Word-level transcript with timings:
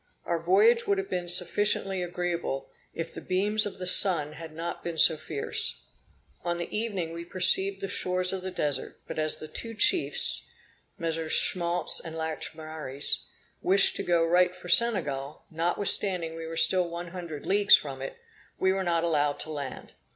Our 0.25 0.39
voyage 0.41 0.87
would 0.87 0.97
have 0.97 1.11
been 1.11 1.27
sufficiently 1.29 2.01
agreeable, 2.01 2.71
if 2.91 3.13
the 3.13 3.21
beams 3.21 3.67
of 3.67 3.77
the 3.77 3.85
sun 3.85 4.33
had 4.33 4.51
not 4.51 4.83
been 4.83 4.97
so 4.97 5.15
fierce. 5.15 5.81
On 6.43 6.57
the 6.57 6.75
evening 6.75 7.13
we 7.13 7.23
perceived 7.23 7.81
the 7.81 7.87
shores 7.87 8.33
of 8.33 8.41
the 8.41 8.49
Desert; 8.49 8.99
but 9.07 9.19
as 9.19 9.37
the 9.37 9.47
two 9.47 9.75
chiefs 9.75 10.47
(MM. 10.99 11.29
Schmaltz 11.29 11.99
and 11.99 12.15
Lachaumareys) 12.15 13.25
wished 13.61 13.95
to 13.97 14.01
go 14.01 14.25
right 14.25 14.55
for 14.55 14.69
Senegal, 14.69 15.43
notwithstanding 15.51 16.33
we 16.35 16.47
were 16.47 16.57
still 16.57 16.89
one 16.89 17.09
hundred 17.09 17.45
leagues 17.45 17.75
from 17.75 18.01
it, 18.01 18.17
we 18.57 18.73
were 18.73 18.83
not 18.83 19.03
allowed 19.03 19.37
to 19.41 19.51
land. 19.51 19.93